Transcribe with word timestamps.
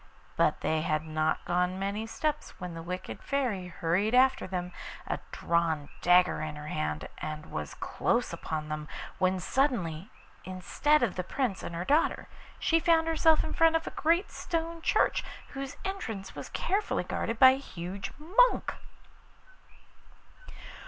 But 0.35 0.61
they 0.61 0.81
had 0.81 1.05
not 1.05 1.45
gone 1.45 1.77
many 1.77 2.07
steps 2.07 2.59
when 2.59 2.73
the 2.73 2.81
wicked 2.81 3.21
Fairy 3.21 3.67
hurried 3.67 4.15
after 4.15 4.47
them, 4.47 4.71
a 5.05 5.19
drawn 5.31 5.89
dagger 6.01 6.41
in 6.41 6.55
her 6.55 6.69
hand, 6.69 7.07
and 7.19 7.51
was 7.51 7.75
close 7.75 8.33
upon 8.33 8.67
them, 8.67 8.87
when 9.19 9.39
suddenly, 9.39 10.09
instead 10.43 11.03
of 11.03 11.17
the 11.17 11.23
Prince 11.23 11.61
and 11.61 11.75
her 11.75 11.85
daughter, 11.85 12.27
she 12.57 12.79
found 12.79 13.05
herself 13.05 13.43
in 13.43 13.53
front 13.53 13.75
of 13.75 13.85
a 13.85 13.91
great 13.91 14.31
stone 14.31 14.81
church, 14.81 15.23
whose 15.49 15.77
entrance 15.85 16.33
was 16.33 16.49
carefully 16.49 17.03
guarded 17.03 17.37
by 17.37 17.51
a 17.51 17.57
huge 17.57 18.11
monk. 18.17 18.73